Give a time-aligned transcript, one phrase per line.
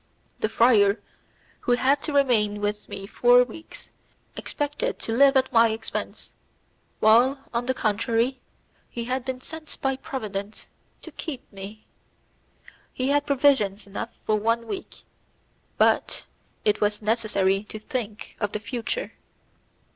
[0.39, 0.99] The friar,
[1.59, 3.91] who had to remain with me four weeks,
[4.35, 6.33] expected to live at my expense,
[6.99, 8.39] while, on the contrary,
[8.89, 10.69] he had been sent by Providence
[11.03, 11.85] to keep me.
[12.91, 15.03] He had provisions enough for one week,
[15.77, 16.25] but
[16.65, 19.11] it was necessary to think of the future.